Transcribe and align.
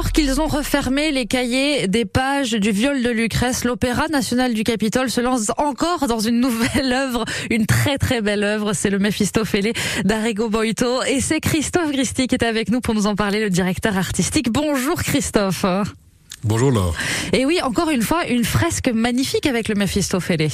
Alors 0.00 0.12
qu'ils 0.12 0.40
ont 0.40 0.46
refermé 0.46 1.12
les 1.12 1.26
cahiers 1.26 1.86
des 1.86 2.06
pages 2.06 2.52
du 2.52 2.70
viol 2.70 3.02
de 3.02 3.10
Lucrèce, 3.10 3.64
l'Opéra 3.64 4.08
national 4.08 4.54
du 4.54 4.64
Capitole 4.64 5.10
se 5.10 5.20
lance 5.20 5.52
encore 5.58 6.06
dans 6.06 6.20
une 6.20 6.40
nouvelle 6.40 6.90
œuvre, 6.90 7.26
une 7.50 7.66
très 7.66 7.98
très 7.98 8.22
belle 8.22 8.42
œuvre. 8.42 8.72
C'est 8.72 8.88
le 8.88 8.98
Méphistophélé 8.98 9.74
d'Arrigo 10.06 10.48
Boito. 10.48 11.02
Et 11.02 11.20
c'est 11.20 11.40
Christophe 11.40 11.92
Gristi 11.92 12.28
qui 12.28 12.34
est 12.34 12.44
avec 12.44 12.70
nous 12.70 12.80
pour 12.80 12.94
nous 12.94 13.06
en 13.06 13.14
parler, 13.14 13.40
le 13.40 13.50
directeur 13.50 13.98
artistique. 13.98 14.50
Bonjour 14.50 15.02
Christophe. 15.02 15.66
Bonjour 16.44 16.70
Laure. 16.70 16.94
Et 17.34 17.44
oui, 17.44 17.60
encore 17.60 17.90
une 17.90 18.00
fois, 18.00 18.26
une 18.26 18.44
fresque 18.44 18.88
magnifique 18.88 19.44
avec 19.44 19.68
le 19.68 19.74
Méphistophélé. 19.74 20.48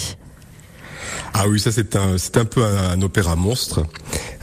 Ah 1.34 1.48
oui, 1.48 1.60
ça 1.60 1.72
c'est 1.72 1.96
un, 1.96 2.18
c'est 2.18 2.36
un 2.36 2.44
peu 2.44 2.64
un, 2.64 3.00
opéra 3.02 3.36
monstre. 3.36 3.84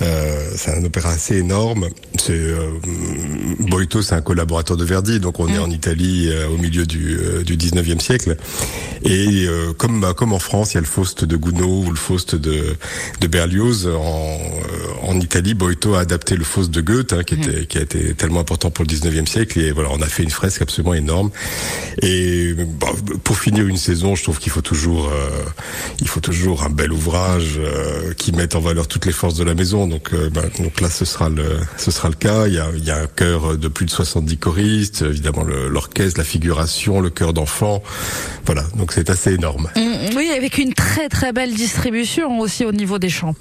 Euh, 0.02 0.52
c'est 0.56 0.72
un 0.72 0.84
opéra 0.84 1.10
assez 1.10 1.38
énorme. 1.38 1.90
C'est 2.18 2.32
euh, 2.32 2.72
Boito, 3.60 4.02
c'est 4.02 4.16
un 4.16 4.22
collaborateur 4.22 4.78
de 4.78 4.86
Verdi, 4.86 5.20
donc 5.20 5.40
on 5.40 5.48
est 5.48 5.58
mm. 5.58 5.64
en 5.64 5.70
Italie 5.70 6.30
euh, 6.30 6.48
au 6.48 6.58
milieu 6.58 6.86
du, 6.86 7.18
euh, 7.18 7.44
du 7.44 7.58
19e 7.58 8.00
siècle. 8.00 8.38
Et 9.04 9.46
euh, 9.48 9.74
comme 9.74 10.02
bah, 10.02 10.14
comme 10.14 10.34
en 10.34 10.40
France, 10.40 10.74
il 10.74 10.76
y 10.76 10.78
a 10.78 10.82
le 10.82 10.88
Faust 10.88 11.26
de 11.26 11.36
Gounod 11.36 11.88
ou 11.88 11.90
le 11.90 11.98
Faust 11.98 12.36
de 12.36 12.76
de 13.20 13.28
Berlioz. 13.28 13.88
En, 13.88 14.38
en 15.04 15.20
Italie, 15.20 15.54
Boito 15.54 15.96
a 15.96 16.02
adapté 16.02 16.36
le 16.36 16.44
Faust 16.44 16.72
de 16.72 16.82
Goethe, 16.82 17.14
hein, 17.14 17.24
qui 17.24 17.36
mm. 17.36 17.42
était 17.42 17.66
qui 17.66 17.78
a 17.78 17.82
été 17.82 18.14
tellement 18.14 18.40
important 18.40 18.72
pour 18.72 18.86
le 18.86 18.90
19e 18.90 19.28
siècle. 19.28 19.60
Et 19.60 19.72
voilà, 19.72 19.90
on 19.92 20.02
a 20.02 20.08
fait 20.08 20.24
une 20.24 20.32
fresque 20.32 20.62
absolument 20.62 20.94
énorme. 20.94 21.32
Et 22.02 22.54
bah, 22.80 22.88
pour 23.24 23.38
finir 23.38 23.68
une 23.68 23.78
saison, 23.78 24.16
je 24.16 24.24
trouve 24.24 24.40
qu'il 24.40 24.52
faut 24.52 24.62
toujours 24.62 25.12
il 26.00 26.08
faut 26.08 26.20
toujours 26.20 26.64
un 26.64 26.70
bel 26.74 26.92
ouvrage 26.92 27.56
euh, 27.58 28.14
qui 28.14 28.32
met 28.32 28.56
en 28.56 28.60
valeur 28.60 28.88
toutes 28.88 29.06
les 29.06 29.12
forces 29.12 29.36
de 29.36 29.44
la 29.44 29.54
maison. 29.54 29.88
Donc, 29.88 30.14
euh, 30.14 30.30
ben, 30.30 30.44
donc 30.60 30.82
là, 30.82 30.90
ce 30.90 31.06
sera 31.06 31.30
le, 31.30 31.60
ce 31.78 31.92
sera 31.92 32.10
le 32.10 32.16
cas. 32.16 32.48
Il 32.48 32.54
y 32.54 32.60
a, 32.60 32.68
il 32.76 32.84
y 32.84 32.92
a 32.92 32.98
un 32.98 33.08
chœur 33.08 33.58
de 33.58 33.68
plus 33.68 33.86
de 33.86 33.92
70 33.92 34.38
choristes, 34.38 35.02
évidemment 35.04 35.44
l'orchestre, 35.44 36.20
la 36.20 36.26
figuration, 36.26 37.00
le 37.00 37.10
chœur 37.10 37.34
d'enfant. 37.34 37.82
Voilà, 38.46 38.64
donc 38.78 38.92
c'est 38.92 39.10
assez 39.10 39.34
énorme. 39.34 39.70
Mm, 39.76 40.16
oui, 40.16 40.32
avec 40.36 40.58
une 40.58 40.74
très 40.74 41.10
très 41.10 41.32
belle 41.32 41.54
distribution 41.54 42.40
aussi 42.40 42.66
au 42.66 42.72
niveau 42.72 43.00
des 43.00 43.10
chants. 43.10 43.36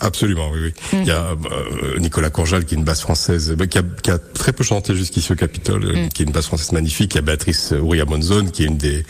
Absolument, 0.00 0.50
oui. 0.52 0.58
oui. 0.64 0.98
Mm. 0.98 1.02
Il 1.02 1.08
y 1.08 1.10
a 1.10 1.26
euh, 1.30 1.98
Nicolas 1.98 2.30
Courjal 2.30 2.64
qui 2.64 2.74
est 2.74 2.78
une 2.78 2.84
basse 2.84 3.00
française, 3.00 3.56
qui, 3.70 3.78
a, 3.78 3.82
qui, 4.02 4.10
a, 4.10 4.18
très 4.18 4.52
peu 4.52 4.64
chanté 4.64 4.94
jusqu'ici 4.94 5.32
au 5.32 5.36
Capitole, 5.36 5.84
mm. 5.84 6.08
qui 6.08 6.22
est 6.22 6.26
une 6.26 6.32
basse 6.32 6.46
française 6.46 6.72
magnifique. 6.72 7.14
Il 7.14 7.16
y 7.16 7.18
a 7.18 7.22
Béatrice 7.22 7.72
Ouria 7.80 8.04
Monzone 8.04 8.50
qui 8.50 8.64
est 8.64 8.66
une 8.66 8.76
des 8.76 9.04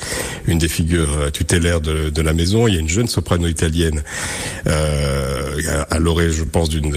une 0.46 0.58
des 0.58 0.68
figures 0.68 1.16
euh, 1.18 1.30
tutélaires 1.30 1.80
de, 1.80 2.10
de 2.10 2.22
la 2.22 2.33
maison. 2.33 2.68
Il 2.68 2.74
y 2.74 2.77
a 2.77 2.80
une 2.80 2.88
jeune 2.88 3.08
soprano 3.08 3.46
italienne 3.48 4.02
euh, 4.66 5.84
à 5.91 5.98
l'orée, 5.98 6.30
je 6.30 6.44
pense, 6.44 6.68
d'une 6.68 6.96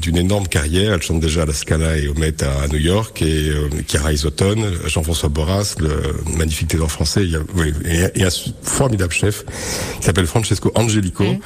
d'une 0.00 0.16
énorme 0.16 0.48
carrière. 0.48 0.94
Elle 0.94 1.02
chante 1.02 1.20
déjà 1.20 1.42
à 1.42 1.46
la 1.46 1.52
Scala 1.52 1.96
et 1.96 2.08
au 2.08 2.14
Met 2.14 2.42
à, 2.42 2.68
New 2.68 2.78
York 2.78 3.22
et 3.22 3.50
euh, 3.50 3.68
Chiara 3.86 4.12
Isotone, 4.12 4.72
Jean-François 4.86 5.28
Boras, 5.28 5.76
le 5.78 6.14
magnifique 6.36 6.68
ténor 6.68 6.90
français. 6.90 7.24
Il 7.24 7.30
y 7.30 7.36
a, 7.36 7.40
oui, 7.54 7.72
et, 7.84 8.24
un 8.24 8.28
formidable 8.62 9.12
chef 9.12 9.44
qui 9.98 10.06
s'appelle 10.06 10.26
Francesco 10.26 10.70
Angelico. 10.74 11.24
Mm. 11.24 11.38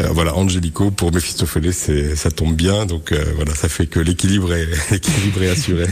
Euh, 0.00 0.08
voilà, 0.12 0.34
Angelico 0.36 0.90
pour 0.90 1.12
Mephisto 1.12 1.31
c'est 1.72 2.16
ça 2.16 2.30
tombe 2.30 2.54
bien, 2.54 2.86
donc 2.86 3.12
euh, 3.12 3.24
voilà, 3.36 3.54
ça 3.54 3.68
fait 3.68 3.86
que 3.86 4.00
l'équilibre 4.00 4.52
est, 4.54 4.68
est 4.92 5.48
assuré. 5.48 5.86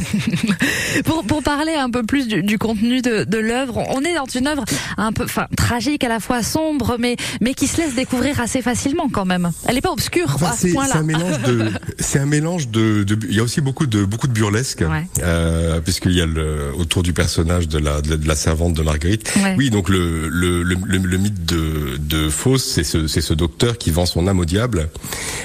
pour, 1.04 1.24
pour 1.24 1.42
parler 1.42 1.74
un 1.74 1.90
peu 1.90 2.02
plus 2.02 2.28
du, 2.28 2.58
contenu 2.58 3.02
de, 3.02 3.24
de 3.24 3.38
l'œuvre, 3.38 3.82
on 3.90 4.02
est 4.02 4.14
dans 4.14 4.26
une 4.26 4.46
œuvre 4.46 4.64
un 4.96 5.12
peu, 5.12 5.24
enfin, 5.24 5.46
tragique 5.56 6.04
à 6.04 6.08
la 6.08 6.20
fois 6.20 6.42
sombre, 6.42 6.96
mais 6.98 7.16
mais 7.40 7.54
qui 7.54 7.66
se 7.66 7.78
laisse 7.78 7.94
découvrir 7.94 8.40
assez 8.40 8.62
facilement 8.62 9.08
quand 9.08 9.24
même. 9.24 9.50
Elle 9.66 9.74
n'est 9.74 9.80
pas 9.80 9.92
obscure 9.92 10.36
à 10.44 10.56
ce 10.56 10.68
point-là. 10.68 10.92
C'est 10.92 10.98
un 10.98 11.02
mélange 11.02 11.42
de, 11.42 11.70
c'est 11.98 12.18
un 12.18 12.26
mélange 12.26 12.68
de, 12.68 13.04
de, 13.04 13.18
il 13.28 13.34
y 13.34 13.40
a 13.40 13.42
aussi 13.42 13.60
beaucoup 13.60 13.86
de 13.86 14.04
beaucoup 14.04 14.26
de 14.26 14.32
burlesque, 14.32 14.84
euh, 15.22 15.80
puisqu'il 15.80 16.12
y 16.12 16.20
a 16.20 16.26
le, 16.26 16.72
autour 16.76 17.02
du 17.02 17.12
personnage 17.12 17.68
de 17.68 17.78
la 17.78 18.00
de 18.00 18.26
la, 18.26 18.34
servante 18.34 18.74
de 18.74 18.82
Marguerite. 18.82 19.32
Oui, 19.56 19.70
donc 19.70 19.88
le 19.88 20.28
le, 20.28 20.62
le, 20.62 20.76
le, 20.86 21.18
mythe 21.18 21.44
de 21.44 21.96
de 21.98 22.28
Fausse, 22.28 22.64
c'est 22.64 22.84
ce 22.84 23.06
c'est 23.06 23.20
ce 23.20 23.34
docteur 23.34 23.78
qui 23.78 23.90
vend 23.90 24.06
son 24.06 24.26
âme 24.26 24.38
au 24.38 24.44
diable 24.44 24.88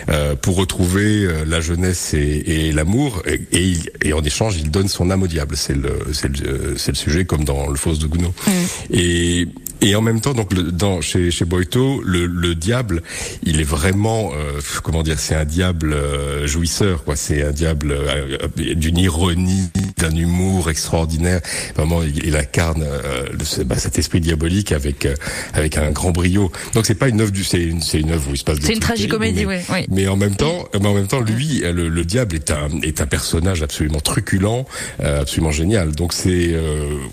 euh, 0.10 0.36
pour 0.36 0.56
retrouver 0.56 1.26
euh, 1.26 1.46
la 1.46 1.62
jeunesse 1.62 2.14
et, 2.14 2.44
et 2.46 2.72
l'amour, 2.72 3.22
et, 3.26 3.42
et, 3.52 3.74
et, 4.04 4.14
en 4.14 4.24
échange, 4.24 4.58
il 4.58 4.72
donne 4.72 4.88
son 4.88 5.10
âme 5.12 5.24
au 5.24 5.28
diable. 5.28 5.56
C'est 5.58 5.76
le, 5.76 6.00
le 6.08 6.78
sujet 6.78 7.26
comme 7.26 7.44
dans 7.44 7.68
le 7.68 7.76
Fausse 7.76 8.00
de 8.00 8.08
Gounod. 8.08 8.32
Mm. 8.48 8.52
Et 8.92 9.48
et 9.82 9.96
en 9.96 10.02
même 10.02 10.22
temps, 10.22 10.34
donc 10.34 10.54
le, 10.54 10.72
dans 10.72 11.02
chez 11.02 11.32
chez 11.32 11.46
Boito, 11.46 12.02
le, 12.04 12.26
le 12.26 12.56
diable, 12.56 13.04
il 13.44 13.60
est 13.60 13.66
vraiment 13.66 14.32
euh, 14.34 14.60
comment 14.84 15.04
dire, 15.04 15.20
c'est 15.20 15.36
un 15.36 15.46
diable 15.46 15.94
euh, 15.94 16.48
jouisseur, 16.48 17.04
quoi. 17.04 17.16
C'est 17.16 17.44
un 17.44 17.52
diable 17.52 17.92
euh, 17.92 18.38
d'une 18.58 18.98
ironie, 18.98 19.70
d'un 19.98 20.16
humour 20.16 20.70
extraordinaire. 20.70 21.42
Vraiment, 21.76 22.04
il, 22.04 22.26
il 22.26 22.36
incarne 22.36 22.86
le, 23.32 23.64
bah, 23.64 23.78
cet 23.78 23.98
esprit 24.00 24.22
diabolique 24.22 24.72
avec 24.72 25.08
avec 25.54 25.78
un 25.78 25.92
grand 25.92 26.12
brio. 26.12 26.52
Donc 26.74 26.86
c'est 26.86 26.96
pas 26.96 27.10
une 27.10 27.22
œuvre 27.22 27.32
du, 27.32 27.44
c'est 27.44 27.62
une 27.62 27.82
c'est 27.82 28.00
une 28.00 28.12
œuvre 28.12 28.30
où 28.30 28.34
il 28.34 28.38
se 28.38 28.44
passe. 28.44 28.58
C'est 28.62 28.74
une 28.74 28.80
tragicomédie, 28.80 29.46
oui, 29.46 29.58
oui. 29.70 29.86
Mais 29.90 30.08
en 30.08 30.18
même 30.18 30.36
temps, 30.36 30.68
mais 30.74 30.88
en 30.88 30.94
même 30.94 31.08
temps, 31.08 31.22
lui, 31.22 31.60
le, 31.60 31.90
le 31.90 32.06
diable 32.06 32.36
est 32.36 32.52
un 32.52 32.70
est 32.82 33.02
un 33.02 33.08
personnage 33.08 33.62
absolument 33.62 34.00
truculent, 34.00 34.66
absolument 35.00 35.52
génial. 35.52 35.94
Donc 35.96 36.14
c'est 36.14 36.56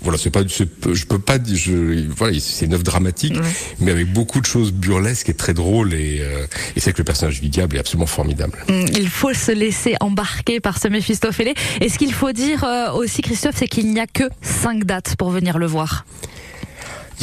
voilà, 0.01 0.17
c'est 0.17 0.29
pas, 0.29 0.41
je 0.47 1.05
peux 1.05 1.19
pas, 1.19 1.37
je 1.45 2.07
voilà 2.09 2.33
c'est 2.53 2.65
une 2.65 2.73
œuvre 2.73 2.83
dramatique, 2.83 3.35
mais 3.79 3.91
avec 3.91 4.11
beaucoup 4.11 4.39
de 4.39 4.45
choses 4.45 4.71
burlesques 4.71 5.29
et 5.29 5.33
très 5.33 5.53
drôles. 5.53 5.93
Et, 5.93 6.19
euh, 6.21 6.45
et 6.75 6.79
c'est 6.79 6.93
que 6.93 6.99
le 6.99 7.03
personnage 7.03 7.41
du 7.41 7.49
diable 7.49 7.75
est 7.75 7.79
absolument 7.79 8.07
formidable. 8.07 8.63
Mm, 8.69 8.85
il 8.95 9.09
faut 9.09 9.33
se 9.33 9.51
laisser 9.51 9.95
embarquer 9.99 10.59
par 10.59 10.77
ce 10.77 10.87
Méphistophélé. 10.87 11.53
Et 11.81 11.89
ce 11.89 11.97
qu'il 11.97 12.13
faut 12.13 12.31
dire 12.31 12.63
euh, 12.63 12.91
aussi, 12.91 13.21
Christophe, 13.21 13.55
c'est 13.57 13.67
qu'il 13.67 13.91
n'y 13.91 13.99
a 13.99 14.07
que 14.07 14.23
cinq 14.41 14.83
dates 14.85 15.15
pour 15.17 15.29
venir 15.29 15.57
le 15.57 15.65
voir. 15.65 16.05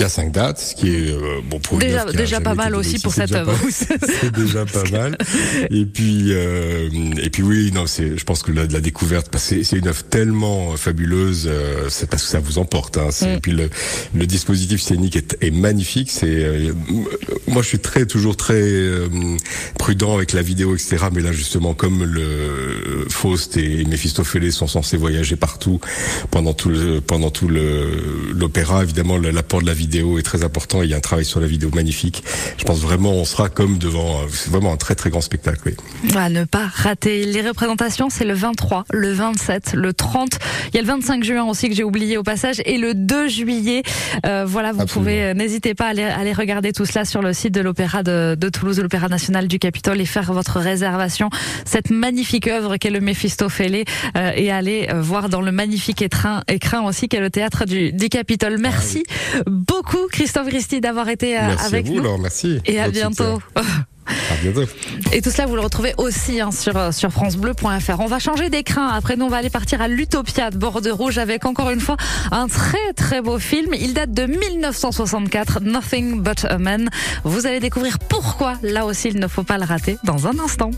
Il 0.01 0.05
y 0.05 0.07
a 0.07 0.09
cinq 0.09 0.33
dates, 0.33 0.59
ce 0.59 0.75
qui 0.75 0.89
est 0.89 1.11
euh, 1.11 1.43
bon 1.45 1.59
pour 1.59 1.77
déjà, 1.77 2.07
déjà 2.07 2.41
pas 2.41 2.55
mal 2.55 2.75
aussi 2.75 2.99
pour 3.01 3.13
cette 3.13 3.33
œuvre. 3.33 3.53
C'est 3.71 4.33
déjà 4.33 4.65
pas 4.65 4.85
mal. 4.91 5.19
Et 5.71 5.85
puis 5.85 6.29
euh, 6.31 6.89
et 7.23 7.29
puis 7.29 7.43
oui, 7.43 7.71
non, 7.75 7.87
c'est 7.87 8.17
je 8.17 8.25
pense 8.25 8.43
que 8.43 8.51
la, 8.51 8.65
la 8.65 8.81
découverte, 8.81 9.29
c'est 9.37 9.61
une 9.73 9.89
œuvre 9.89 10.03
tellement 10.05 10.75
fabuleuse, 10.79 11.47
euh, 11.53 11.89
c'est 11.91 12.09
parce 12.09 12.23
que 12.23 12.31
ça 12.31 12.41
vous 12.41 12.57
emporte. 12.57 12.97
Hein, 12.97 13.11
mm. 13.21 13.27
Et 13.27 13.41
puis 13.41 13.53
le, 13.53 13.69
le 14.15 14.27
dispositif 14.27 14.81
scénique 14.81 15.17
est, 15.17 15.37
est 15.43 15.51
magnifique. 15.51 16.11
C'est 16.11 16.45
euh, 16.45 16.73
moi 17.47 17.61
je 17.61 17.69
suis 17.69 17.79
très 17.79 18.07
toujours 18.07 18.39
très 18.39 18.73
prudent 19.79 20.15
avec 20.15 20.33
la 20.33 20.41
vidéo 20.41 20.75
etc. 20.75 21.09
Mais 21.13 21.21
là 21.21 21.33
justement 21.33 21.75
comme 21.75 22.05
le 22.05 23.05
Faust 23.11 23.59
et 23.59 23.85
Méphistophélès 23.85 24.55
sont 24.55 24.67
censés 24.67 24.97
voyager 24.97 25.37
partout 25.37 25.79
pendant 26.31 26.55
tout 26.55 26.71
le 26.71 27.03
pendant 27.03 27.31
tout 27.31 27.49
le 27.49 28.33
l'opéra, 28.33 28.83
évidemment 28.83 29.19
l'apport 29.19 29.61
de 29.61 29.67
la 29.67 29.75
vidéo 29.75 29.90
est 29.99 30.23
très 30.23 30.45
important. 30.45 30.83
Il 30.83 30.91
y 30.91 30.95
a 30.95 30.97
un 30.97 31.01
travail 31.01 31.25
sur 31.25 31.41
la 31.41 31.47
vidéo 31.47 31.71
magnifique. 31.75 32.23
Je 32.57 32.65
pense 32.65 32.81
vraiment 32.81 33.13
on 33.13 33.25
sera 33.25 33.49
comme 33.49 33.79
devant 33.79 34.21
c'est 34.29 34.51
vraiment 34.51 34.73
un 34.73 34.77
très 34.77 34.95
très 34.95 35.11
grand 35.11 35.21
spectacle. 35.21 35.61
Oui. 35.67 36.17
À 36.17 36.29
ne 36.29 36.45
pas 36.45 36.67
rater. 36.67 37.25
Les 37.25 37.43
représentations, 37.43 38.11
c'est 38.11 38.25
le 38.25 38.35
23, 38.35 38.85
le 38.91 39.13
27, 39.13 39.73
le 39.75 39.93
30. 39.93 40.39
Il 40.69 40.77
y 40.77 40.79
a 40.79 40.83
le 40.83 40.89
25 40.89 41.25
juin 41.25 41.45
aussi 41.45 41.69
que 41.69 41.75
j'ai 41.75 41.85
oublié 41.85 42.17
au 42.17 42.23
passage 42.23 42.61
et 42.65 42.79
le 42.79 42.95
2 42.95 43.29
juillet. 43.29 43.83
Euh, 44.27 44.45
voilà, 44.47 44.73
vous 44.73 44.87
pouvez, 44.87 45.25
euh, 45.25 45.35
n'hésitez 45.35 45.75
pas 45.75 45.87
à 45.87 45.89
aller, 45.89 46.03
aller, 46.03 46.33
regarder 46.33 46.73
tout 46.73 46.85
cela 46.85 47.05
sur 47.05 47.23
le 47.23 47.33
site 47.33 47.55
de 47.55 47.61
l'Opéra 47.61 48.03
de, 48.03 48.37
de, 48.39 48.49
Toulouse, 48.49 48.81
l'Opéra 48.81 49.09
national 49.09 49.49
du 49.49 49.59
Capitole 49.59 50.01
et 50.01 50.07
faire 50.07 50.33
votre 50.33 50.59
réservation. 50.59 51.31
Cette 51.65 51.91
magnifique 51.91 52.49
œuvre 52.49 52.77
qu'est 52.77 52.91
le 52.91 53.01
Méphistophélé 53.01 53.85
euh, 54.17 54.33
et 54.35 54.51
aller 54.51 54.89
euh, 54.91 55.01
voir 55.01 55.29
dans 55.29 55.41
le 55.41 55.53
magnifique 55.53 56.03
écrin, 56.03 56.43
écrin 56.49 56.83
aussi 56.83 57.09
qu'est 57.09 57.21
le 57.21 57.31
théâtre 57.31 57.65
du, 57.65 57.93
du 57.93 58.09
Capitole. 58.09 58.59
Merci 58.59 59.05
beaucoup 59.71 60.09
Christophe 60.11 60.49
Christy 60.49 60.81
d'avoir 60.81 61.09
été 61.09 61.39
euh, 61.39 61.43
merci 61.47 61.67
avec 61.67 61.87
vous, 61.87 61.95
nous. 61.95 62.03
Laure, 62.03 62.19
merci. 62.19 62.61
Et 62.67 62.81
à 62.81 62.89
bientôt. 62.89 63.41
À 63.55 63.63
bientôt. 64.43 64.65
Et 65.13 65.23
tout 65.23 65.31
cela, 65.31 65.47
vous 65.47 65.55
le 65.55 65.61
retrouvez 65.61 65.95
aussi 65.99 66.41
hein, 66.41 66.51
sur, 66.51 66.77
euh, 66.77 66.91
sur 66.91 67.11
FranceBleu.fr. 67.13 68.01
On 68.01 68.07
va 68.07 68.19
changer 68.19 68.51
d'écran. 68.51 68.89
Après, 68.89 69.17
nous, 69.17 69.27
on 69.27 69.29
va 69.29 69.37
aller 69.37 69.51
partir 69.51 69.81
à 69.81 69.89
l'Utopia 69.89 70.51
de 70.51 70.59
Bordeaux 70.59 70.97
Rouge 70.97 71.19
avec 71.19 71.45
encore 71.47 71.71
une 71.71 71.81
fois 71.81 71.97
un 72.33 72.49
très 72.49 72.93
très 72.97 73.21
beau 73.21 73.39
film. 73.39 73.73
Il 73.79 73.95
date 73.95 74.13
de 74.13 74.27
1964, 74.27 75.61
Nothing 75.61 76.21
But 76.23 76.45
a 76.47 76.59
Man. 76.59 76.91
Vous 77.25 77.47
allez 77.47 77.61
découvrir 77.61 77.99
pourquoi, 77.99 78.55
là 78.63 78.87
aussi, 78.87 79.09
il 79.09 79.21
ne 79.21 79.29
faut 79.29 79.45
pas 79.45 79.59
le 79.59 79.65
rater 79.65 79.99
dans 80.05 80.27
un 80.27 80.39
instant. 80.41 80.71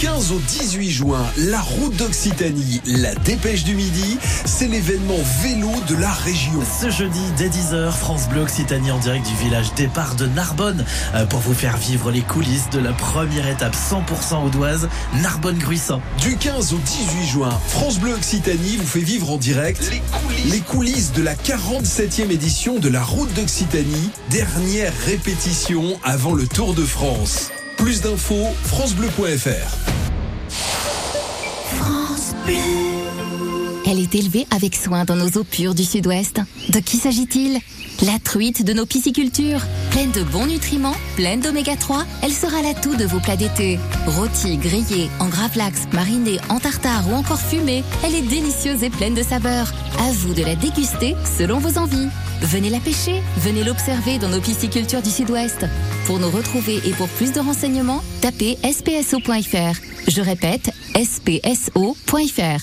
Du 0.00 0.06
15 0.06 0.32
au 0.32 0.38
18 0.38 0.90
juin, 0.90 1.26
la 1.36 1.60
route 1.60 1.94
d'Occitanie, 1.94 2.80
la 2.86 3.14
dépêche 3.16 3.64
du 3.64 3.74
midi, 3.74 4.16
c'est 4.46 4.66
l'événement 4.66 5.18
vélo 5.42 5.70
de 5.88 5.94
la 5.94 6.10
région. 6.10 6.58
Ce 6.80 6.88
jeudi, 6.88 7.20
dès 7.36 7.50
10h, 7.50 7.92
France 7.92 8.26
Bleu 8.30 8.40
Occitanie 8.40 8.90
en 8.92 8.98
direct 8.98 9.26
du 9.26 9.34
village 9.34 9.74
départ 9.74 10.14
de 10.14 10.24
Narbonne 10.24 10.86
euh, 11.14 11.26
pour 11.26 11.40
vous 11.40 11.52
faire 11.52 11.76
vivre 11.76 12.10
les 12.10 12.22
coulisses 12.22 12.70
de 12.70 12.78
la 12.78 12.94
première 12.94 13.46
étape 13.46 13.76
100% 13.76 14.46
audoise, 14.46 14.88
Narbonne-Gruissant. 15.20 16.00
Du 16.22 16.38
15 16.38 16.72
au 16.72 16.78
18 16.78 17.26
juin, 17.26 17.60
France 17.68 17.98
Bleu 17.98 18.14
Occitanie 18.14 18.78
vous 18.78 18.86
fait 18.86 19.00
vivre 19.00 19.30
en 19.30 19.36
direct 19.36 19.90
les 19.90 20.00
coulisses, 20.00 20.52
les 20.52 20.60
coulisses 20.60 21.12
de 21.12 21.22
la 21.22 21.34
47e 21.34 22.30
édition 22.30 22.78
de 22.78 22.88
la 22.88 23.02
route 23.02 23.34
d'Occitanie, 23.34 24.10
dernière 24.30 24.94
répétition 25.04 26.00
avant 26.04 26.32
le 26.32 26.46
Tour 26.46 26.72
de 26.72 26.84
France. 26.84 27.50
Plus 27.80 28.02
d'infos, 28.02 28.46
francebleu.fr. 28.64 29.78
France 31.76 32.34
Bleu. 32.44 32.54
Elle 33.86 33.98
est 33.98 34.14
élevée 34.14 34.46
avec 34.54 34.76
soin 34.76 35.06
dans 35.06 35.16
nos 35.16 35.30
eaux 35.30 35.44
pures 35.44 35.74
du 35.74 35.84
sud-ouest. 35.84 36.40
De 36.68 36.78
qui 36.78 36.98
s'agit-il? 36.98 37.58
La 38.02 38.18
truite 38.18 38.66
de 38.66 38.74
nos 38.74 38.84
piscicultures. 38.84 39.62
Pleine 39.92 40.10
de 40.10 40.22
bons 40.22 40.44
nutriments, 40.44 40.94
pleine 41.16 41.40
d'oméga 41.40 41.74
3, 41.74 42.04
elle 42.22 42.32
sera 42.32 42.60
l'atout 42.60 42.96
de 42.96 43.04
vos 43.06 43.18
plats 43.18 43.36
d'été. 43.36 43.78
Rôtie, 44.06 44.58
grillée, 44.58 45.08
en 45.18 45.28
gravlax, 45.28 45.88
marinée, 45.92 46.38
en 46.50 46.60
tartare 46.60 47.08
ou 47.10 47.14
encore 47.14 47.40
fumée, 47.40 47.82
elle 48.04 48.14
est 48.14 48.22
délicieuse 48.22 48.82
et 48.82 48.90
pleine 48.90 49.14
de 49.14 49.22
saveurs. 49.22 49.72
À 49.98 50.12
vous 50.12 50.34
de 50.34 50.42
la 50.42 50.54
déguster 50.54 51.16
selon 51.38 51.58
vos 51.58 51.78
envies. 51.78 52.08
Venez 52.42 52.70
la 52.70 52.80
pêcher, 52.80 53.22
venez 53.38 53.64
l'observer 53.64 54.18
dans 54.18 54.28
nos 54.28 54.40
piscicultures 54.40 55.02
du 55.02 55.10
sud-ouest. 55.10 55.66
Pour 56.06 56.18
nous 56.18 56.30
retrouver 56.30 56.80
et 56.86 56.92
pour 56.92 57.08
plus 57.08 57.32
de 57.32 57.40
renseignements, 57.40 58.02
tapez 58.20 58.58
spso.fr. 58.62 59.80
Je 60.08 60.20
répète, 60.20 60.70
spso.fr. 60.96 62.60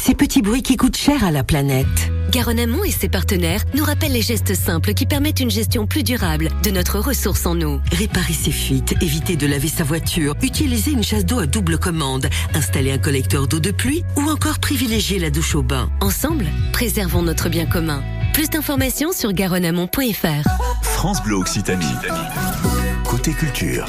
Ces 0.00 0.14
petits 0.14 0.42
bruits 0.42 0.62
qui 0.62 0.76
coûtent 0.76 0.96
cher 0.96 1.24
à 1.24 1.30
la 1.30 1.42
planète. 1.42 2.15
Garonne 2.36 2.60
Amont 2.60 2.84
et 2.84 2.90
ses 2.90 3.08
partenaires 3.08 3.64
nous 3.72 3.82
rappellent 3.82 4.12
les 4.12 4.20
gestes 4.20 4.54
simples 4.54 4.92
qui 4.92 5.06
permettent 5.06 5.40
une 5.40 5.50
gestion 5.50 5.86
plus 5.86 6.02
durable 6.02 6.50
de 6.62 6.70
notre 6.70 6.98
ressource 6.98 7.46
en 7.46 7.58
eau. 7.62 7.80
Réparer 7.90 8.34
ses 8.34 8.50
fuites, 8.50 8.94
éviter 9.00 9.36
de 9.36 9.46
laver 9.46 9.68
sa 9.68 9.84
voiture, 9.84 10.34
utiliser 10.42 10.90
une 10.90 11.02
chasse 11.02 11.24
d'eau 11.24 11.38
à 11.38 11.46
double 11.46 11.78
commande, 11.78 12.28
installer 12.52 12.92
un 12.92 12.98
collecteur 12.98 13.48
d'eau 13.48 13.58
de 13.58 13.70
pluie 13.70 14.04
ou 14.18 14.28
encore 14.28 14.58
privilégier 14.58 15.18
la 15.18 15.30
douche 15.30 15.54
au 15.54 15.62
bain. 15.62 15.88
Ensemble, 16.02 16.44
préservons 16.74 17.22
notre 17.22 17.48
bien 17.48 17.64
commun. 17.64 18.04
Plus 18.34 18.50
d'informations 18.50 19.12
sur 19.12 19.32
garonneamont.fr. 19.32 20.46
France 20.82 21.22
Bleu 21.22 21.36
Occitanie. 21.36 21.86
Côté 23.06 23.32
culture. 23.32 23.86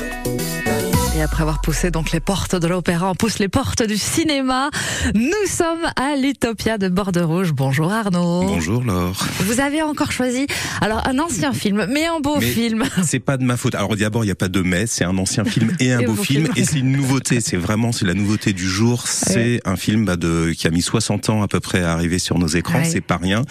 Et 1.17 1.21
après 1.23 1.41
avoir 1.41 1.61
poussé 1.61 1.89
donc 1.89 2.11
les 2.11 2.19
portes 2.19 2.55
de 2.55 2.67
l'opéra, 2.67 3.09
on 3.09 3.15
pousse 3.15 3.39
les 3.39 3.47
portes 3.47 3.81
du 3.81 3.97
cinéma. 3.97 4.69
Nous 5.15 5.47
sommes 5.47 5.87
à 5.95 6.15
l'Utopia 6.15 6.77
de 6.77 6.89
Bordeaux-Rouge. 6.89 7.53
Bonjour 7.53 7.91
Arnaud. 7.91 8.43
Bonjour 8.43 8.83
Laure. 8.83 9.25
Vous 9.39 9.59
avez 9.59 9.81
encore 9.81 10.11
choisi 10.11 10.45
alors 10.79 11.07
un 11.07 11.17
ancien 11.17 11.53
film, 11.53 11.87
mais 11.89 12.05
un 12.05 12.19
beau 12.19 12.39
film. 12.39 12.83
C'est 13.03 13.17
pas 13.17 13.37
de 13.37 13.43
ma 13.43 13.57
faute. 13.57 13.73
Alors 13.73 13.95
d'abord, 13.95 14.25
il 14.25 14.27
n'y 14.27 14.31
a 14.31 14.35
pas 14.35 14.47
de 14.47 14.61
mais, 14.61 14.85
c'est 14.85 15.05
un 15.05 15.17
ancien 15.17 15.43
film 15.43 15.75
et 15.79 15.91
un 15.91 16.03
beau, 16.05 16.13
film, 16.13 16.49
et 16.55 16.63
c'est 16.63 16.77
une 16.77 16.91
nouveauté. 16.91 17.41
C'est 17.41 17.57
vraiment 17.57 17.91
c'est 17.91 18.05
la 18.05 18.13
nouveauté 18.13 18.53
du 18.53 18.69
jour. 18.69 19.07
C'est 19.07 19.59
un 19.65 19.75
film 19.75 20.05
bah, 20.05 20.17
de 20.17 20.53
qui 20.55 20.67
a 20.67 20.69
mis 20.69 20.83
60 20.83 21.31
ans 21.31 21.41
à 21.41 21.47
peu 21.47 21.59
près 21.59 21.81
à 21.81 21.93
arriver 21.93 22.19
sur 22.19 22.37
nos 22.37 22.47
écrans. 22.47 22.83
C'est 22.83 23.01
pas 23.01 23.17
rien, 23.17 23.41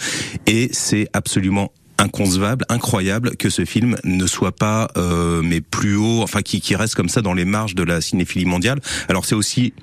et 0.45 0.69
c'est 0.71 1.09
absolument 1.11 1.73
inconcevable, 1.97 2.65
incroyable 2.69 3.35
que 3.37 3.49
ce 3.49 3.65
film 3.65 3.97
ne 4.03 4.25
soit 4.27 4.51
pas 4.51 4.89
euh, 4.97 5.41
mais 5.43 5.61
plus 5.61 5.95
haut, 5.95 6.21
enfin 6.21 6.41
qui, 6.41 6.61
qui 6.61 6.75
reste 6.75 6.95
comme 6.95 7.09
ça 7.09 7.21
dans 7.21 7.33
les 7.33 7.45
marges 7.45 7.75
de 7.75 7.83
la 7.83 8.01
cinéphilie 8.01 8.45
mondiale. 8.45 8.79
Alors 9.09 9.25
c'est 9.25 9.35
aussi 9.35 9.73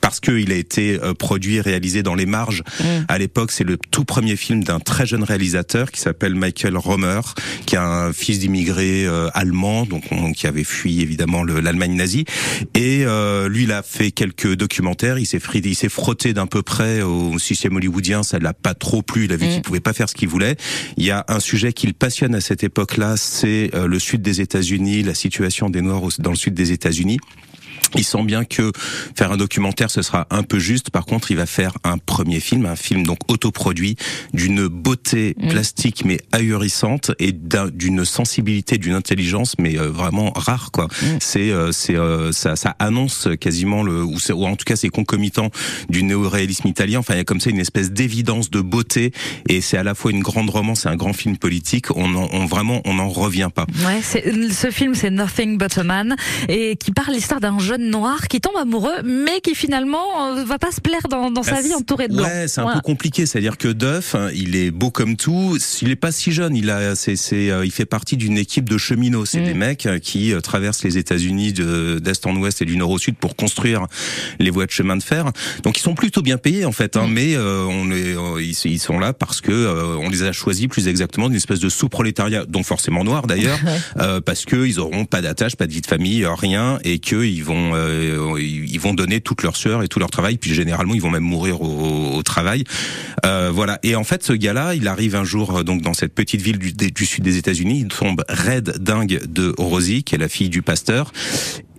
parce 0.00 0.20
qu'il 0.20 0.52
a 0.52 0.56
été 0.56 0.98
euh, 1.02 1.14
produit 1.14 1.56
et 1.56 1.60
réalisé 1.60 2.02
dans 2.02 2.14
les 2.14 2.26
marges. 2.26 2.62
Mm. 2.80 2.84
À 3.08 3.18
l'époque, 3.18 3.50
c'est 3.52 3.64
le 3.64 3.76
tout 3.76 4.04
premier 4.04 4.36
film 4.36 4.64
d'un 4.64 4.80
très 4.80 5.06
jeune 5.06 5.22
réalisateur 5.22 5.90
qui 5.90 6.00
s'appelle 6.00 6.34
Michael 6.34 6.76
Romer, 6.76 7.20
qui 7.66 7.74
est 7.74 7.78
un 7.78 8.12
fils 8.12 8.38
d'immigrés 8.38 9.06
euh, 9.06 9.28
allemand, 9.34 9.86
donc 9.86 10.04
qui 10.34 10.46
avait 10.46 10.64
fui 10.64 11.00
évidemment 11.00 11.42
l'Allemagne 11.44 11.94
nazie. 11.94 12.24
Et 12.74 13.04
euh, 13.04 13.48
lui, 13.48 13.64
il 13.64 13.72
a 13.72 13.82
fait 13.82 14.10
quelques 14.10 14.54
documentaires. 14.54 15.18
Il 15.18 15.26
s'est 15.26 15.40
il 15.54 15.74
s'est 15.74 15.88
frotté 15.88 16.32
d'un 16.32 16.46
peu 16.46 16.62
près 16.62 17.02
au 17.02 17.38
système 17.38 17.76
hollywoodien. 17.76 18.22
Ça 18.22 18.38
l'a 18.38 18.54
pas 18.54 18.74
trop 18.74 19.02
plu. 19.02 19.24
Il 19.24 19.32
a 19.32 19.36
vu 19.36 19.46
mm. 19.46 19.50
qu'il 19.50 19.62
pouvait 19.62 19.80
pas 19.80 19.92
faire 19.92 20.08
ce 20.08 20.14
qu'il 20.14 20.28
voulait. 20.28 20.56
Il 20.96 21.04
y 21.04 21.10
a 21.10 21.24
un 21.28 21.40
sujet 21.40 21.72
qui 21.72 21.86
le 21.86 21.92
passionne 21.92 22.34
à 22.34 22.40
cette 22.40 22.64
époque-là, 22.64 23.16
c'est 23.16 23.70
le 23.74 23.98
sud 23.98 24.22
des 24.22 24.40
États-Unis, 24.40 25.02
la 25.02 25.14
situation 25.14 25.70
des 25.70 25.80
Noirs 25.80 25.94
dans 26.18 26.30
le 26.30 26.36
sud 26.36 26.54
des 26.54 26.72
États-Unis. 26.72 27.18
Il 27.94 28.04
sent 28.04 28.22
bien 28.24 28.44
que 28.44 28.72
faire 29.16 29.32
un 29.32 29.36
documentaire 29.36 29.90
ce 29.90 30.02
sera 30.02 30.26
un 30.30 30.42
peu 30.42 30.58
juste. 30.58 30.90
Par 30.90 31.06
contre, 31.06 31.30
il 31.30 31.36
va 31.36 31.46
faire 31.46 31.72
un 31.84 31.98
premier 31.98 32.40
film, 32.40 32.66
un 32.66 32.76
film 32.76 33.04
donc 33.04 33.18
autoproduit, 33.28 33.96
d'une 34.32 34.66
beauté 34.68 35.34
mm. 35.38 35.48
plastique 35.48 36.04
mais 36.04 36.20
ahurissante 36.32 37.12
et 37.18 37.32
d'une 37.32 38.04
sensibilité, 38.04 38.78
d'une 38.78 38.94
intelligence 38.94 39.54
mais 39.58 39.78
euh, 39.78 39.90
vraiment 39.90 40.32
rare 40.34 40.70
quoi. 40.72 40.86
Mm. 40.86 41.06
C'est 41.20 41.50
euh, 41.50 41.72
c'est 41.72 41.96
euh, 41.96 42.32
ça, 42.32 42.56
ça 42.56 42.76
annonce 42.78 43.28
quasiment 43.40 43.82
le 43.82 44.02
ou, 44.02 44.18
ou 44.32 44.46
en 44.46 44.56
tout 44.56 44.64
cas 44.64 44.76
c'est 44.76 44.88
concomitant 44.88 45.50
du 45.88 46.02
néo-réalisme 46.02 46.68
italien. 46.68 46.98
Enfin, 47.00 47.14
il 47.14 47.18
y 47.18 47.20
a 47.20 47.24
comme 47.24 47.40
ça 47.40 47.50
une 47.50 47.60
espèce 47.60 47.92
d'évidence 47.92 48.50
de 48.50 48.60
beauté 48.60 49.12
et 49.48 49.60
c'est 49.60 49.76
à 49.76 49.82
la 49.82 49.94
fois 49.94 50.10
une 50.10 50.22
grande 50.22 50.50
romance 50.50 50.86
et 50.86 50.88
un 50.88 50.96
grand 50.96 51.12
film 51.12 51.36
politique. 51.36 51.90
On, 51.96 52.14
en, 52.14 52.28
on 52.32 52.46
vraiment 52.46 52.80
on 52.84 52.94
n'en 52.94 53.08
revient 53.08 53.50
pas. 53.54 53.66
Ouais, 53.86 54.00
ce 54.02 54.70
film 54.70 54.94
c'est 54.94 55.10
Nothing 55.10 55.58
But 55.58 55.78
a 55.78 55.84
Man 55.84 56.16
et 56.48 56.76
qui 56.76 56.90
parle 56.90 57.14
l'histoire 57.14 57.40
d'un 57.40 57.58
jeune 57.58 57.83
noir 57.90 58.28
qui 58.28 58.40
tombe 58.40 58.56
amoureux, 58.56 59.02
mais 59.04 59.40
qui 59.40 59.54
finalement 59.54 60.36
euh, 60.36 60.44
va 60.44 60.58
pas 60.58 60.72
se 60.72 60.80
plaire 60.80 61.08
dans, 61.08 61.30
dans 61.30 61.42
sa 61.42 61.60
vie 61.60 61.74
entourée 61.74 62.08
de 62.08 62.14
blanc. 62.14 62.24
Ouais, 62.24 62.48
c'est 62.48 62.60
un 62.60 62.74
peu 62.74 62.80
compliqué. 62.80 63.26
C'est-à-dire 63.26 63.58
que 63.58 63.68
Duff, 63.68 64.16
il 64.34 64.56
est 64.56 64.70
beau 64.70 64.90
comme 64.90 65.16
tout. 65.16 65.56
Il 65.82 65.90
est 65.90 65.96
pas 65.96 66.12
si 66.12 66.32
jeune. 66.32 66.56
Il 66.56 66.70
a, 66.70 66.94
c'est, 66.94 67.16
euh, 67.32 67.64
il 67.64 67.70
fait 67.70 67.84
partie 67.84 68.16
d'une 68.16 68.38
équipe 68.38 68.68
de 68.68 68.78
cheminots. 68.78 69.24
C'est 69.24 69.40
mm. 69.40 69.44
des 69.44 69.54
mecs 69.54 69.86
euh, 69.86 69.98
qui 69.98 70.32
traversent 70.42 70.84
les 70.84 70.98
États-Unis 70.98 71.52
d'est 71.52 72.26
en 72.26 72.36
ouest 72.36 72.62
et 72.62 72.64
du 72.64 72.76
nord 72.76 72.90
au 72.90 72.98
sud 72.98 73.16
pour 73.16 73.36
construire 73.36 73.86
les 74.38 74.50
voies 74.50 74.66
de 74.66 74.70
chemin 74.70 74.96
de 74.96 75.02
fer. 75.02 75.30
Donc 75.62 75.78
ils 75.78 75.82
sont 75.82 75.94
plutôt 75.94 76.22
bien 76.22 76.38
payés 76.38 76.64
en 76.64 76.72
fait, 76.72 76.96
hein, 76.96 77.06
mm. 77.06 77.12
mais 77.12 77.36
on 77.36 77.90
est, 77.90 78.16
ils, 78.42 78.78
sont 78.78 78.98
là 78.98 79.12
parce 79.12 79.40
que 79.40 79.96
on 79.98 80.08
les 80.08 80.22
a 80.22 80.32
choisis 80.32 80.66
plus 80.66 80.88
exactement 80.88 81.28
d'une 81.28 81.36
espèce 81.36 81.60
de 81.60 81.68
sous-prolétariat, 81.68 82.44
donc 82.46 82.64
forcément 82.64 83.04
noir 83.04 83.26
d'ailleurs, 83.26 83.58
parce 84.24 84.44
que 84.44 84.66
ils 84.66 84.80
auront 84.80 85.04
pas 85.04 85.22
d'attache, 85.22 85.56
pas 85.56 85.66
de 85.66 85.72
vie 85.72 85.80
de 85.80 85.86
famille, 85.86 86.26
rien, 86.26 86.78
et 86.84 86.98
que 86.98 87.24
ils 87.24 87.44
vont 87.44 87.73
euh, 87.74 88.40
ils 88.40 88.80
vont 88.80 88.94
donner 88.94 89.20
toute 89.20 89.42
leur 89.42 89.56
sueur 89.56 89.82
et 89.82 89.88
tout 89.88 89.98
leur 89.98 90.10
travail, 90.10 90.38
puis 90.38 90.54
généralement 90.54 90.94
ils 90.94 91.02
vont 91.02 91.10
même 91.10 91.22
mourir 91.22 91.60
au, 91.60 92.22
travail. 92.22 92.64
Euh, 93.26 93.50
voilà. 93.52 93.78
Et 93.82 93.96
en 93.96 94.04
fait, 94.04 94.22
ce 94.22 94.32
gars-là, 94.32 94.74
il 94.74 94.88
arrive 94.88 95.14
un 95.14 95.24
jour 95.24 95.58
euh, 95.58 95.62
donc 95.62 95.82
dans 95.82 95.94
cette 95.94 96.14
petite 96.14 96.40
ville 96.40 96.58
du, 96.58 96.72
du 96.72 97.06
sud 97.06 97.22
des 97.22 97.36
États-Unis, 97.36 97.80
il 97.80 97.88
tombe 97.88 98.24
raide 98.28 98.78
dingue 98.80 99.20
de 99.26 99.54
Rosie, 99.58 100.04
qui 100.04 100.14
est 100.14 100.18
la 100.18 100.28
fille 100.28 100.48
du 100.48 100.62
pasteur, 100.62 101.12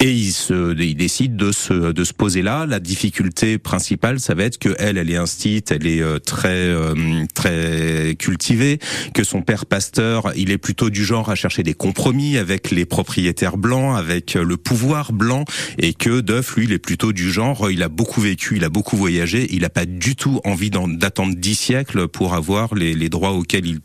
et 0.06 0.12
il, 0.12 0.34
se, 0.34 0.80
il 0.80 0.96
décide 0.96 1.36
de 1.36 1.52
se, 1.52 1.92
de 1.92 2.04
se 2.04 2.13
poser 2.13 2.44
là. 2.44 2.68
La 2.68 2.80
difficulté 2.80 3.57
principale, 3.57 4.19
ça 4.19 4.36
va 4.36 4.44
être 4.44 4.60
que 4.60 4.75
elle, 4.78 5.00
elle 5.00 5.10
est 5.10 5.18
instite, 5.18 5.72
elle 5.72 5.88
est 5.88 6.02
euh, 6.02 6.19
très, 6.19 6.50
euh, 6.50 7.25
très 7.34 8.16
cultivée, 8.19 8.78
que 9.16 9.24
son 9.24 9.42
père 9.42 9.66
pasteur, 9.66 10.31
il 10.35 10.52
est 10.52 10.59
plutôt 10.59 10.92
du 10.92 11.04
genre 11.04 11.31
à 11.31 11.35
chercher 11.35 11.64
des 11.64 11.74
compromis 11.74 12.38
avec 12.38 12.69
les 12.69 12.85
propriétaires 12.85 13.57
blancs, 13.57 13.97
avec 13.97 14.35
euh, 14.35 14.44
le 14.44 14.57
pouvoir 14.57 15.12
blanc, 15.12 15.44
et 15.80 15.95
que 15.95 16.21
Duff, 16.21 16.56
lui, 16.56 16.66
il 16.66 16.71
est 16.71 16.78
plutôt 16.78 17.12
du 17.12 17.31
genre, 17.31 17.71
il 17.71 17.81
a 17.81 17.90
beaucoup 17.90 18.21
vécu, 18.21 18.57
il 18.57 18.64
a 18.64 18.69
beaucoup 18.69 18.97
voyagé, 18.97 19.47
il 19.56 19.62
n'a 19.62 19.69
pas 19.69 19.88
du 19.88 20.16
tout 20.16 20.40
envie 20.45 20.69
d'attendre 20.69 21.33
dix 21.35 21.56
siècles 21.56 22.07
pour 22.07 22.35
avoir 22.35 22.76
les, 22.76 22.94
les 22.94 23.09
droits 23.09 23.31
auxquels 23.31 23.66
il 23.66 23.80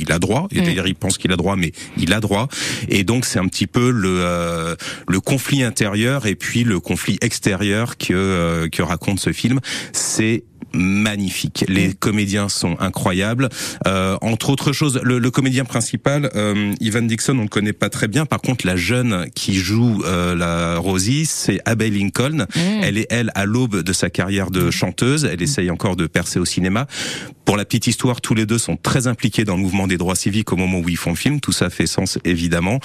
il 0.00 0.12
a 0.12 0.18
droit. 0.18 0.48
C'est-à-dire, 0.50 0.84
mm. 0.84 0.88
il 0.88 0.94
pense 0.94 1.18
qu'il 1.18 1.32
a 1.32 1.36
droit, 1.36 1.56
mais 1.56 1.72
il 1.96 2.12
a 2.12 2.20
droit. 2.20 2.48
Et 2.88 3.04
donc, 3.04 3.24
c'est 3.24 3.38
un 3.38 3.46
petit 3.46 3.66
peu 3.66 3.90
le 3.90 4.20
euh, 4.20 4.74
le 5.08 5.20
conflit 5.20 5.62
intérieur 5.62 6.26
et 6.26 6.34
puis 6.34 6.64
le 6.64 6.80
conflit 6.80 7.18
extérieur 7.20 7.96
que 7.96 8.12
euh, 8.12 8.68
que 8.68 8.82
raconte 8.82 9.20
ce 9.20 9.32
film. 9.32 9.60
C'est 9.92 10.44
magnifique. 10.72 11.64
Les 11.68 11.88
mm. 11.88 11.94
comédiens 11.94 12.48
sont 12.48 12.76
incroyables. 12.80 13.48
Euh, 13.86 14.16
entre 14.20 14.50
autres 14.50 14.72
choses, 14.72 15.00
le, 15.02 15.18
le 15.18 15.30
comédien 15.30 15.64
principal, 15.64 16.30
euh, 16.34 16.72
Ivan 16.80 17.02
Dixon, 17.02 17.38
on 17.38 17.42
le 17.42 17.48
connaît 17.48 17.72
pas 17.72 17.88
très 17.88 18.08
bien. 18.08 18.26
Par 18.26 18.40
contre, 18.40 18.66
la 18.66 18.76
jeune 18.76 19.26
qui 19.34 19.54
joue 19.54 20.02
euh, 20.04 20.34
la 20.34 20.78
Rosie, 20.78 21.26
c'est 21.26 21.60
Abbey 21.64 21.90
Lincoln. 21.90 22.46
Mm. 22.54 22.60
Elle 22.82 22.98
est 22.98 23.06
elle 23.10 23.30
à 23.34 23.44
l'aube 23.44 23.82
de 23.82 23.92
sa 23.92 24.10
carrière 24.10 24.50
de 24.50 24.70
chanteuse. 24.70 25.24
Elle 25.24 25.42
essaye 25.42 25.70
encore 25.70 25.96
de 25.96 26.06
percer 26.06 26.38
au 26.38 26.44
cinéma. 26.44 26.86
Pour 27.44 27.56
la 27.56 27.64
petite 27.64 27.86
histoire, 27.86 28.20
tous 28.20 28.34
les 28.34 28.46
deux 28.46 28.58
sont 28.58 28.76
très 28.76 29.06
impliqués 29.06 29.44
dans 29.44 29.56
le 29.56 29.62
mouvement 29.62 29.86
des 29.86 29.96
droits 29.96 30.14
civiques 30.14 30.52
au 30.52 30.56
moment 30.56 30.78
où 30.78 30.88
ils 30.88 30.96
font 30.96 31.10
le 31.10 31.16
film. 31.16 31.40
Tout 31.40 31.52
ça 31.52 31.70
fait 31.70 31.86
sens 31.86 32.18
évidemment. 32.24 32.78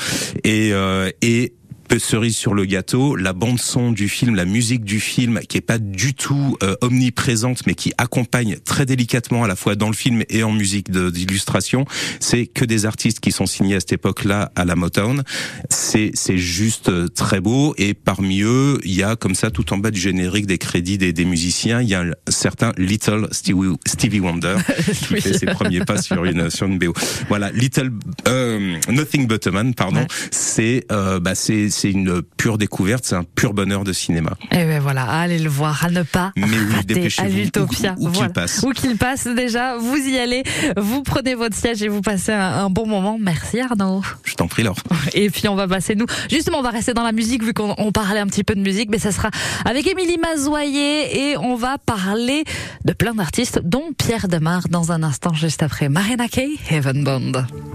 Et, 0.44 0.72
euh, 0.74 1.12
et 1.22 1.54
cerise 1.98 2.36
sur 2.36 2.54
le 2.54 2.65
gâteau, 2.65 3.15
la 3.15 3.34
bande 3.34 3.60
son 3.60 3.92
du 3.92 4.10
film, 4.10 4.36
la 4.36 4.46
musique 4.46 4.84
du 4.84 5.00
film, 5.00 5.39
qui 5.48 5.58
est 5.58 5.62
pas 5.62 5.77
du 5.77 6.13
tout 6.13 6.58
euh, 6.63 6.75
omniprésente, 6.82 7.65
mais 7.68 7.74
qui 7.74 7.94
accompagne 7.98 8.58
très 8.63 8.86
délicatement 8.86 9.44
à 9.44 9.48
la 9.48 9.56
fois 9.56 9.75
dans 9.75 9.88
le 9.88 9.94
film 9.94 10.24
et 10.30 10.44
en 10.44 10.51
musique 10.51 10.92
d'illustration, 10.92 11.86
c'est 12.20 12.48
que 12.48 12.65
des 12.65 12.86
artistes 12.86 13.20
qui 13.20 13.32
sont 13.32 13.46
signés 13.46 13.75
à 13.75 13.80
cette 13.80 13.94
époque-là 13.94 14.51
à 14.56 14.65
la 14.65 14.75
Motown. 14.75 15.24
C'est 15.70 16.12
c'est 16.13 16.38
juste 16.38 16.89
euh, 16.89 17.08
très 17.08 17.39
beau 17.39 17.74
et 17.77 17.94
parmi 17.94 18.42
eux, 18.42 18.80
il 18.84 18.94
y 18.94 19.04
a 19.04 19.15
comme 19.15 19.36
ça 19.36 19.51
tout 19.51 19.74
en 19.74 19.77
bas 19.77 19.92
du 19.92 20.00
générique 20.00 20.46
des 20.46 20.58
crédits 20.58 20.98
des, 20.98 21.13
des 21.13 21.25
musiciens, 21.25 21.82
il 21.82 21.89
y 21.89 21.96
a 21.96 22.01
un 22.01 22.12
certain 22.27 22.72
Little 22.77 23.27
Stevie, 23.32 23.75
Stevie 23.86 24.20
Wonder 24.20 24.56
qui 24.86 25.22
fait 25.22 25.38
ses 25.38 25.46
premiers 25.46 25.86
pas 25.86 26.01
sur 26.01 26.25
une 26.25 26.50
sur 26.50 26.68
une 26.68 26.77
BO. 26.77 26.94
Voilà, 27.30 27.51
Little 27.51 27.92
euh, 28.27 28.75
Nothing 28.89 29.27
But 29.27 29.48
a 29.48 29.51
Man, 29.51 29.74
pardon. 29.74 30.06
C'est 30.32 30.86
euh, 30.92 31.20
bah 31.20 31.36
c'est 31.36 31.70
c'est 31.86 31.92
une 31.92 32.24
pure 32.24 32.58
découverte, 32.58 33.06
c'est 33.06 33.15
un 33.15 33.24
pur 33.24 33.54
bonheur 33.54 33.84
de 33.84 33.94
cinéma. 33.94 34.32
Et 34.51 34.65
ben 34.65 34.80
voilà, 34.82 35.04
allez 35.04 35.38
le 35.38 35.50
voir, 35.51 35.86
à 35.86 35.92
ne 35.92 36.01
pas 36.01 36.32
Mais 36.36 36.46
oui, 36.48 37.13
à 37.20 37.27
l'Utopia. 37.27 37.94
où- 38.00 38.08
où 38.08 38.12
qu'il 38.12 38.30
passe. 38.30 38.63
Où 38.65 38.72
qu'il 38.72 38.98
passe 38.98 39.27
déjà, 39.27 39.77
vous 39.77 39.96
y 39.98 40.18
allez, 40.18 40.42
vous 40.77 41.04
prenez 41.04 41.36
votre 41.36 41.56
siège 41.56 41.84
et 41.84 41.88
vous 41.88 42.01
passez 42.01 42.32
un, 42.32 42.39
un 42.65 42.70
bon 42.72 42.88
moment. 42.88 43.18
Merci 43.22 43.60
Arnaud. 43.60 44.01
Je 44.24 44.34
t'en 44.34 44.48
prie, 44.48 44.63
Laure. 44.63 44.77
Et 45.13 45.30
puis 45.30 45.48
on 45.48 45.54
va 45.56 45.68
passer 45.68 45.94
nous. 45.94 46.08
Justement, 46.32 46.58
on 46.58 46.63
va 46.63 46.72
rester 46.72 46.96
dans 46.96 47.04
la 47.04 47.12
musique 47.12 47.44
vu 47.44 47.54
qu'on 47.54 47.75
on 47.77 47.92
parlait 47.92 48.20
un 48.20 48.25
petit 48.27 48.44
peu 48.44 48.56
de 48.56 48.62
musique, 48.62 48.89
mais 48.89 48.98
ça 49.00 49.12
sera 49.12 49.30
avec 49.63 49.86
Émilie 49.86 50.18
Mazoyer 50.18 51.30
et 51.32 51.38
on 51.38 51.56
va 51.56 51.77
parler 51.77 52.46
de 52.84 52.94
plein 52.94 53.13
d'artistes, 53.13 53.62
dont 53.63 53.92
Pierre 53.96 54.27
Demar 54.27 54.70
dans 54.70 54.92
un 54.92 55.04
instant 55.04 55.34
juste 55.36 55.62
après 55.62 55.88
Marina 55.89 56.27
Kay, 56.27 56.56
Heaven 56.72 57.04
Bond. 57.04 57.46